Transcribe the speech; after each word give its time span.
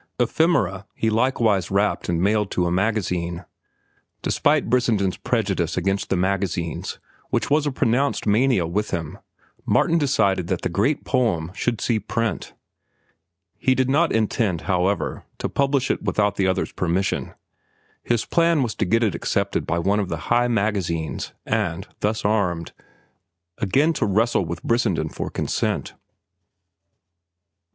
"Ephemera" 0.19 0.87
he 0.95 1.11
likewise 1.11 1.69
wrapped 1.69 2.09
and 2.09 2.23
mailed 2.23 2.49
to 2.49 2.65
a 2.65 2.71
magazine. 2.71 3.45
Despite 4.23 4.67
Brissenden's 4.67 5.17
prejudice 5.17 5.77
against 5.77 6.09
the 6.09 6.17
magazines, 6.17 6.97
which 7.29 7.51
was 7.51 7.67
a 7.67 7.71
pronounced 7.71 8.25
mania 8.25 8.65
with 8.65 8.89
him, 8.89 9.19
Martin 9.63 9.99
decided 9.99 10.47
that 10.47 10.63
the 10.63 10.69
great 10.69 11.05
poem 11.05 11.51
should 11.53 11.79
see 11.79 11.99
print. 11.99 12.55
He 13.59 13.75
did 13.75 13.91
not 13.91 14.11
intend, 14.11 14.61
however, 14.61 15.23
to 15.37 15.47
publish 15.47 15.91
it 15.91 16.01
without 16.01 16.35
the 16.35 16.47
other's 16.47 16.71
permission. 16.71 17.35
His 18.01 18.25
plan 18.25 18.63
was 18.63 18.73
to 18.77 18.85
get 18.85 19.03
it 19.03 19.13
accepted 19.13 19.67
by 19.67 19.77
one 19.77 19.99
of 19.99 20.09
the 20.09 20.31
high 20.33 20.47
magazines, 20.47 21.31
and, 21.45 21.87
thus 21.99 22.25
armed, 22.25 22.71
again 23.59 23.93
to 23.93 24.07
wrestle 24.07 24.45
with 24.45 24.63
Brissenden 24.63 25.09
for 25.09 25.29
consent. 25.29 25.93